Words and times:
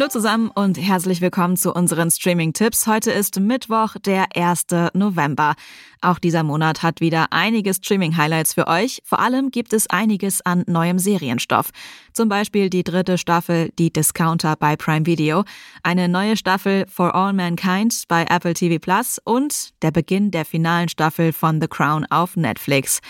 Hallo 0.00 0.08
zusammen 0.08 0.50
und 0.54 0.78
herzlich 0.78 1.20
willkommen 1.20 1.58
zu 1.58 1.74
unseren 1.74 2.10
Streaming-Tipps. 2.10 2.86
Heute 2.86 3.10
ist 3.10 3.38
Mittwoch, 3.38 3.96
der 4.02 4.34
1. 4.34 4.68
November. 4.94 5.56
Auch 6.00 6.18
dieser 6.18 6.42
Monat 6.42 6.82
hat 6.82 7.02
wieder 7.02 7.26
einige 7.32 7.74
Streaming-Highlights 7.74 8.54
für 8.54 8.66
euch. 8.66 9.02
Vor 9.04 9.18
allem 9.18 9.50
gibt 9.50 9.74
es 9.74 9.90
einiges 9.90 10.40
an 10.40 10.64
neuem 10.66 10.98
Serienstoff. 10.98 11.68
Zum 12.14 12.30
Beispiel 12.30 12.70
die 12.70 12.82
dritte 12.82 13.18
Staffel 13.18 13.72
Die 13.78 13.92
Discounter 13.92 14.56
bei 14.56 14.74
Prime 14.74 15.04
Video, 15.04 15.44
eine 15.82 16.08
neue 16.08 16.38
Staffel 16.38 16.86
For 16.88 17.14
All 17.14 17.34
Mankind 17.34 18.04
bei 18.08 18.24
Apple 18.30 18.54
TV 18.54 18.78
Plus 18.78 19.20
und 19.22 19.82
der 19.82 19.90
Beginn 19.90 20.30
der 20.30 20.46
finalen 20.46 20.88
Staffel 20.88 21.34
von 21.34 21.60
The 21.60 21.68
Crown 21.68 22.06
auf 22.08 22.36
Netflix. 22.36 23.02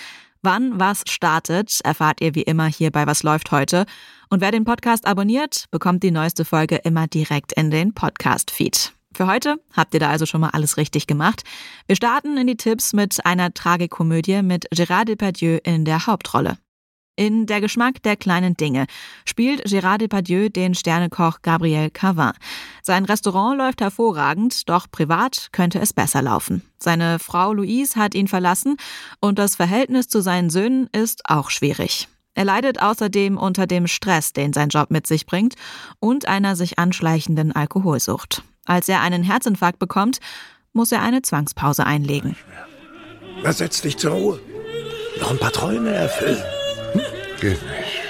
Wann 0.42 0.80
was 0.80 1.02
startet, 1.06 1.80
erfahrt 1.84 2.22
ihr 2.22 2.34
wie 2.34 2.42
immer 2.42 2.64
hier 2.64 2.90
bei 2.90 3.06
Was 3.06 3.22
läuft 3.22 3.52
heute. 3.52 3.84
Und 4.30 4.40
wer 4.40 4.50
den 4.50 4.64
Podcast 4.64 5.06
abonniert, 5.06 5.66
bekommt 5.70 6.02
die 6.02 6.10
neueste 6.10 6.46
Folge 6.46 6.76
immer 6.76 7.06
direkt 7.06 7.52
in 7.52 7.70
den 7.70 7.92
Podcast-Feed. 7.92 8.94
Für 9.14 9.26
heute 9.26 9.60
habt 9.74 9.92
ihr 9.92 10.00
da 10.00 10.08
also 10.08 10.24
schon 10.24 10.40
mal 10.40 10.50
alles 10.50 10.78
richtig 10.78 11.06
gemacht. 11.06 11.42
Wir 11.86 11.96
starten 11.96 12.38
in 12.38 12.46
die 12.46 12.56
Tipps 12.56 12.94
mit 12.94 13.26
einer 13.26 13.52
Tragikomödie 13.52 14.40
mit 14.40 14.66
Gérard 14.72 15.06
Depardieu 15.06 15.58
in 15.62 15.84
der 15.84 16.06
Hauptrolle. 16.06 16.56
In 17.20 17.44
Der 17.44 17.60
Geschmack 17.60 18.02
der 18.02 18.16
kleinen 18.16 18.56
Dinge 18.56 18.86
spielt 19.26 19.66
Gérard 19.66 19.98
Depardieu 19.98 20.48
den 20.48 20.74
Sternekoch 20.74 21.42
Gabriel 21.42 21.90
Cavin. 21.90 22.32
Sein 22.80 23.04
Restaurant 23.04 23.58
läuft 23.58 23.82
hervorragend, 23.82 24.70
doch 24.70 24.86
privat 24.90 25.50
könnte 25.52 25.80
es 25.80 25.92
besser 25.92 26.22
laufen. 26.22 26.62
Seine 26.78 27.18
Frau 27.18 27.52
Louise 27.52 28.00
hat 28.00 28.14
ihn 28.14 28.26
verlassen 28.26 28.78
und 29.20 29.38
das 29.38 29.56
Verhältnis 29.56 30.08
zu 30.08 30.22
seinen 30.22 30.48
Söhnen 30.48 30.88
ist 30.92 31.28
auch 31.28 31.50
schwierig. 31.50 32.08
Er 32.32 32.46
leidet 32.46 32.80
außerdem 32.80 33.36
unter 33.36 33.66
dem 33.66 33.86
Stress, 33.86 34.32
den 34.32 34.54
sein 34.54 34.70
Job 34.70 34.90
mit 34.90 35.06
sich 35.06 35.26
bringt, 35.26 35.56
und 35.98 36.26
einer 36.26 36.56
sich 36.56 36.78
anschleichenden 36.78 37.52
Alkoholsucht. 37.52 38.42
Als 38.64 38.88
er 38.88 39.02
einen 39.02 39.24
Herzinfarkt 39.24 39.78
bekommt, 39.78 40.20
muss 40.72 40.90
er 40.90 41.02
eine 41.02 41.20
Zwangspause 41.20 41.84
einlegen. 41.84 42.34
Na, 43.42 43.52
setz 43.52 43.82
dich 43.82 43.98
zur 43.98 44.12
Ruhe. 44.12 44.40
Noch 45.20 45.32
ein 45.32 45.38
paar 45.38 45.52
Träume 45.52 45.90
erfüllen. 45.90 46.42
Geht 47.40 47.62
nicht. 47.62 48.00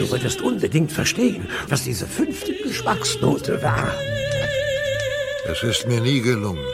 Du 0.00 0.10
würdest 0.10 0.40
unbedingt 0.42 0.90
verstehen, 0.90 1.46
was 1.68 1.84
diese 1.84 2.06
fünfte 2.06 2.52
Geschmacksnote 2.52 3.62
war. 3.62 3.92
Es 5.46 5.62
ist 5.62 5.86
mir 5.86 6.00
nie 6.00 6.20
gelungen. 6.20 6.64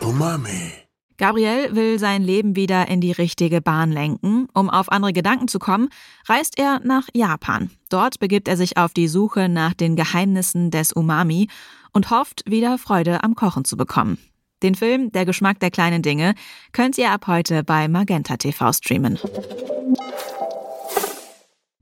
Umami. 0.00 0.72
Gabriel 1.18 1.74
will 1.76 1.98
sein 1.98 2.22
Leben 2.22 2.56
wieder 2.56 2.88
in 2.88 3.02
die 3.02 3.12
richtige 3.12 3.60
Bahn 3.60 3.92
lenken. 3.92 4.48
Um 4.54 4.70
auf 4.70 4.90
andere 4.90 5.12
Gedanken 5.12 5.48
zu 5.48 5.58
kommen, 5.58 5.90
reist 6.26 6.58
er 6.58 6.80
nach 6.82 7.08
Japan. 7.12 7.70
Dort 7.90 8.20
begibt 8.20 8.48
er 8.48 8.56
sich 8.56 8.78
auf 8.78 8.94
die 8.94 9.08
Suche 9.08 9.50
nach 9.50 9.74
den 9.74 9.96
Geheimnissen 9.96 10.70
des 10.70 10.92
Umami 10.92 11.48
und 11.92 12.10
hofft, 12.10 12.42
wieder 12.46 12.78
Freude 12.78 13.22
am 13.22 13.34
Kochen 13.34 13.66
zu 13.66 13.76
bekommen. 13.76 14.16
Den 14.62 14.74
Film 14.74 15.10
Der 15.12 15.24
Geschmack 15.24 15.58
der 15.60 15.70
kleinen 15.70 16.02
Dinge 16.02 16.34
könnt 16.72 16.98
ihr 16.98 17.10
ab 17.10 17.26
heute 17.26 17.64
bei 17.64 17.88
Magenta 17.88 18.36
TV 18.36 18.72
streamen. 18.72 19.18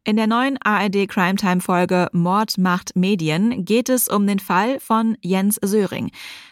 In 0.05 0.17
der 0.17 0.27
neuen 0.27 0.57
ARD 0.63 1.07
Crime 1.07 1.35
Time 1.35 1.61
Folge 1.61 2.09
Mord 2.13 2.57
macht 2.57 2.97
Medien 2.97 3.67
geht 3.67 3.91
es 3.91 4.09
um 4.09 4.27
den 4.27 4.39
Fall 4.39 4.81
von 4.81 5.19
Jens 5.21 5.59
Söring. 5.63 6.11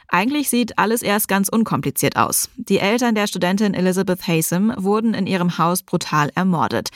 Eigentlich 0.09 0.51
sieht 0.51 0.79
alles 0.79 1.01
erst 1.01 1.27
ganz 1.27 1.49
unkompliziert 1.49 2.17
aus. 2.17 2.51
Die 2.57 2.79
Eltern 2.79 3.15
der 3.15 3.27
Studentin 3.27 3.73
Elizabeth 3.73 4.27
Haysom 4.27 4.75
wurden 4.77 5.15
in 5.15 5.27
ihrem 5.27 5.57
Haus 5.57 5.83
brutal 5.83 6.31
ermordet. 6.35 6.91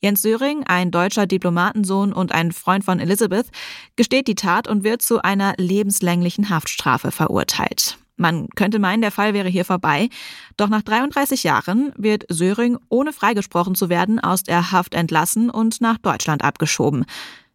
Jens 0.00 0.22
Söring, 0.22 0.64
ein 0.64 0.90
deutscher 0.90 1.26
Diplomatensohn 1.26 2.14
und 2.14 2.32
ein 2.32 2.52
Freund 2.52 2.84
von 2.84 2.98
Elizabeth, 2.98 3.48
gesteht 3.96 4.26
die 4.26 4.34
Tat 4.36 4.68
und 4.68 4.84
wird 4.84 5.02
zu 5.02 5.20
einer 5.22 5.52
lebenslänglichen 5.58 6.48
Haftstrafe 6.48 7.10
verurteilt. 7.10 7.98
Man 8.16 8.48
könnte 8.56 8.78
meinen, 8.78 9.02
der 9.02 9.10
Fall 9.10 9.34
wäre 9.34 9.48
hier 9.48 9.64
vorbei. 9.64 10.08
Doch 10.56 10.68
nach 10.68 10.82
33 10.82 11.42
Jahren 11.44 11.92
wird 11.96 12.24
Söring, 12.28 12.78
ohne 12.88 13.12
freigesprochen 13.12 13.74
zu 13.74 13.88
werden, 13.88 14.18
aus 14.18 14.42
der 14.42 14.72
Haft 14.72 14.94
entlassen 14.94 15.50
und 15.50 15.80
nach 15.80 15.98
Deutschland 15.98 16.42
abgeschoben. 16.42 17.04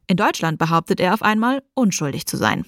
In 0.08 0.18
Deutschland 0.18 0.60
behauptet 0.60 1.00
er 1.00 1.14
auf 1.14 1.24
einmal, 1.24 1.64
unschuldig 1.74 2.26
zu 2.26 2.38
sein. 2.38 2.66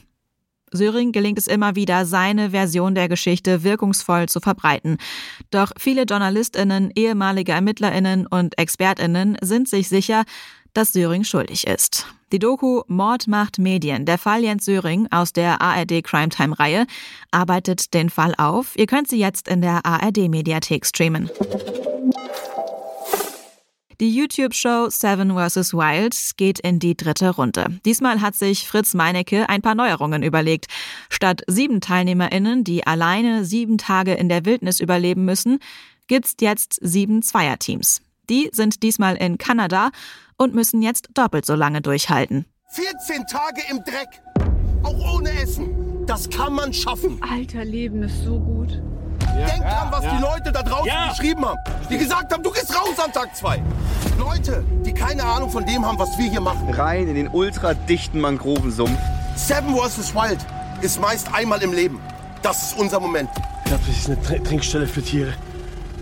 Söring 0.74 1.12
gelingt 1.12 1.38
es 1.38 1.48
immer 1.48 1.76
wieder, 1.76 2.06
seine 2.06 2.50
Version 2.50 2.96
der 2.96 3.08
Geschichte 3.08 3.64
wirkungsvoll 3.64 4.28
zu 4.28 4.40
verbreiten. 4.40 4.98
Doch 5.52 5.72
viele 5.78 6.04
Journalistinnen, 6.04 6.92
ehemalige 6.96 7.54
Ermittlerinnen 7.54 8.28
und 8.28 8.58
Expertinnen 8.58 9.38
sind 9.42 9.70
sich 9.70 9.88
sicher, 9.88 10.24
dass 10.74 10.94
Söring 10.94 11.24
schuldig 11.24 11.68
ist. 11.68 12.08
Die 12.32 12.40
Doku 12.40 12.82
Mord 12.88 13.28
macht 13.28 13.60
Medien, 13.60 14.06
der 14.06 14.18
Fall 14.18 14.44
Jens 14.44 14.66
Söring 14.66 15.08
aus 15.12 15.34
der 15.34 15.62
ARD 15.62 16.04
Crimetime 16.04 16.58
Reihe, 16.58 16.88
arbeitet 17.30 17.94
den 17.94 18.10
Fall 18.10 18.34
auf. 18.38 18.76
Ihr 18.76 18.88
könnt 18.88 19.08
sie 19.08 19.20
jetzt 19.20 19.48
in 19.48 19.62
der 19.62 19.86
ARD 19.86 20.30
Mediathek 20.30 20.86
streamen. 20.86 21.30
Die 24.04 24.14
YouTube-Show 24.14 24.90
Seven 24.90 25.32
vs. 25.32 25.74
Wild 25.74 26.14
geht 26.36 26.60
in 26.60 26.78
die 26.78 26.98
dritte 26.98 27.30
Runde. 27.30 27.68
Diesmal 27.86 28.20
hat 28.20 28.36
sich 28.36 28.68
Fritz 28.68 28.94
Meinecke 28.94 29.48
ein 29.48 29.62
paar 29.62 29.76
Neuerungen 29.76 30.24
überlegt. 30.24 30.66
Statt 31.10 31.42
sieben 31.48 31.80
TeilnehmerInnen, 31.80 32.66
die 32.66 32.86
alleine 32.86 33.46
sieben 33.46 33.78
Tage 33.78 34.14
in 34.16 34.28
der 34.28 34.44
Wildnis 34.44 34.82
überleben 34.82 35.24
müssen, 35.24 35.60
gibt's 36.08 36.36
jetzt 36.42 36.80
sieben 36.82 37.22
Zweierteams. 37.22 38.02
Die 38.30 38.50
sind 38.52 38.84
diesmal 38.84 39.16
in 39.16 39.38
Kanada 39.38 39.92
und 40.36 40.54
müssen 40.54 40.82
jetzt 40.82 41.08
doppelt 41.14 41.46
so 41.46 41.56
lange 41.56 41.80
durchhalten. 41.80 42.46
14 42.72 43.26
Tage 43.26 43.62
im 43.70 43.86
Dreck, 43.86 44.22
auch 44.84 45.16
ohne 45.16 45.32
Essen. 45.42 46.06
Das 46.08 46.30
kann 46.30 46.52
man 46.52 46.74
schaffen. 46.74 47.22
Alter, 47.24 47.64
Leben 47.64 48.04
ist 48.04 48.22
so 48.26 48.38
gut. 48.38 48.82
Ja, 49.40 49.46
Denk 49.46 49.64
dran, 49.64 49.88
was 49.92 50.04
ja. 50.04 50.16
die 50.16 50.22
Leute 50.22 50.52
da 50.52 50.62
draußen 50.62 50.88
ja. 50.88 51.10
geschrieben 51.10 51.46
haben. 51.46 51.60
Die 51.90 51.98
gesagt 51.98 52.32
haben, 52.34 52.44
du 52.44 52.52
gehst 52.52 52.76
raus 52.76 53.00
an 53.04 53.12
Tag 53.12 53.36
2. 53.36 53.64
Leute, 54.18 54.64
die 54.86 54.94
keine 54.94 55.24
Ahnung 55.24 55.50
von 55.50 55.66
dem 55.66 55.86
haben, 55.86 55.98
was 56.00 56.18
wir 56.18 56.30
hier 56.30 56.42
machen. 56.42 56.70
Rein 56.74 57.08
in 57.08 57.16
den 57.16 57.28
ultradichten 57.28 58.20
Mangrovensumpf. 58.20 59.00
Seven 59.36 59.76
vs. 59.76 60.14
Wild 60.14 60.40
ist 60.82 61.00
meist 61.02 61.34
einmal 61.34 61.62
im 61.62 61.74
Leben. 61.74 62.00
Das 62.42 62.64
ist 62.64 62.78
unser 62.78 63.00
Moment. 63.00 63.30
Ich 63.64 63.70
glaube, 63.70 63.84
das 63.88 63.98
ist 63.98 64.10
eine 64.10 64.44
Trinkstelle 64.44 64.88
für 64.88 65.02
Tiere. 65.02 65.34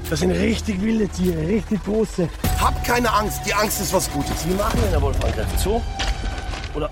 Das 0.09 0.19
sind 0.19 0.31
richtig 0.31 0.81
wilde 0.81 1.07
Tiere, 1.07 1.47
richtig 1.47 1.83
große. 1.83 2.27
Hab 2.59 2.83
keine 2.83 3.13
Angst, 3.13 3.41
die 3.45 3.53
Angst 3.53 3.79
ist 3.79 3.93
was 3.93 4.11
Gutes. 4.11 4.45
Wie 4.45 4.53
machen 4.55 4.79
wir 4.81 4.89
denn 4.91 5.01
wohl 5.01 5.13
angreifen? 5.13 5.57
So? 5.57 5.81
Oder 6.73 6.89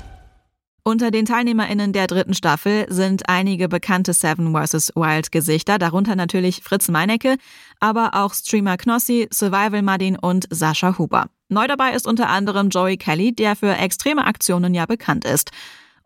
unter 0.90 1.12
den 1.12 1.26
TeilnehmerInnen 1.26 1.94
der 1.94 2.08
dritten 2.08 2.34
Staffel 2.34 2.88
sind 2.90 3.30
einige 3.30 3.70
bekannte 3.70 4.12
Seven 4.14 4.56
vs. 4.56 4.92
Wild 4.96 5.32
Gesichter, 5.32 5.78
darunter 5.78 6.16
natürlich 6.16 6.62
Fritz 6.64 6.90
Meinecke, 6.90 7.38
aber 7.80 8.16
auch 8.16 8.34
Streamer 8.34 8.76
Knossi, 8.76 9.28
Survival 9.32 9.84
Madin 9.84 10.18
und 10.18 10.48
Sascha 10.50 10.98
Huber. 10.98 11.28
Neu 11.48 11.68
dabei 11.68 11.92
ist 11.92 12.08
unter 12.08 12.30
anderem 12.30 12.70
Joey 12.70 12.98
Kelly, 12.98 13.34
der 13.34 13.56
für 13.56 13.76
extreme 13.76 14.26
Aktionen 14.26 14.74
ja 14.74 14.88
bekannt 14.88 15.26
ist. 15.26 15.52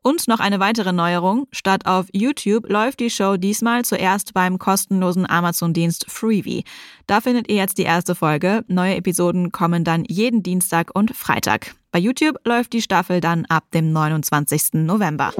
Und 0.02 0.28
noch 0.28 0.42
eine 0.42 0.60
weitere 0.60 0.92
Neuerung. 0.92 1.48
Statt 1.54 1.86
auf 1.86 2.08
YouTube 2.12 2.70
läuft 2.70 3.00
die 3.00 3.10
Show 3.10 3.38
diesmal 3.38 3.86
zuerst 3.86 4.34
beim 4.34 4.60
kostenlosen 4.60 5.30
Amazon-Dienst 5.30 6.08
Freebie. 6.10 6.66
Da 7.08 7.22
findet 7.22 7.50
ihr 7.50 7.56
jetzt 7.56 7.78
die 7.78 7.84
erste 7.84 8.16
Folge. 8.16 8.66
Neue 8.68 8.96
Episoden 8.96 9.54
kommen 9.54 9.86
dann 9.86 10.04
jeden 10.04 10.44
Dienstag 10.44 10.94
und 10.94 11.16
Freitag. 11.16 11.74
Bei 11.94 12.00
YouTube 12.00 12.40
läuft 12.44 12.74
die 12.74 12.82
Staffel 12.82 13.22
dann 13.22 13.46
ab 13.46 13.66
dem 13.72 13.94
29. 13.94 14.74
November. 14.74 15.32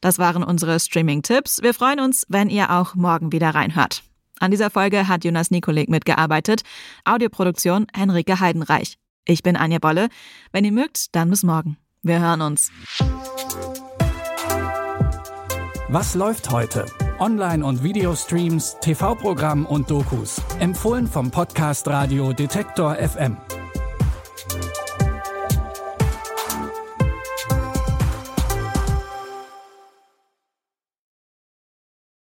Das 0.00 0.18
waren 0.18 0.42
unsere 0.42 0.80
Streaming-Tipps. 0.80 1.62
Wir 1.62 1.72
freuen 1.72 2.00
uns, 2.00 2.26
wenn 2.28 2.50
ihr 2.50 2.72
auch 2.72 2.96
morgen 2.96 3.30
wieder 3.30 3.50
reinhört. 3.50 4.02
An 4.40 4.50
dieser 4.50 4.70
Folge 4.70 5.06
hat 5.06 5.24
Jonas 5.24 5.52
Nikolik 5.52 5.88
mitgearbeitet. 5.88 6.62
Audioproduktion 7.04 7.86
Henrike 7.94 8.40
Heidenreich. 8.40 8.98
Ich 9.24 9.44
bin 9.44 9.56
Anja 9.56 9.78
Bolle. 9.78 10.08
Wenn 10.50 10.64
ihr 10.64 10.72
mögt, 10.72 11.14
dann 11.14 11.30
bis 11.30 11.44
morgen. 11.44 11.76
Wir 12.02 12.18
hören 12.18 12.40
uns. 12.40 12.72
Was 15.90 16.16
läuft 16.16 16.50
heute? 16.50 16.86
Online- 17.20 17.64
und 17.64 17.84
Videostreams, 17.84 18.78
TV-Programm 18.80 19.64
und 19.64 19.88
Dokus. 19.88 20.42
Empfohlen 20.58 21.06
vom 21.06 21.30
Podcast 21.30 21.86
Radio 21.86 22.32
Detektor 22.32 22.96
FM. 22.96 23.36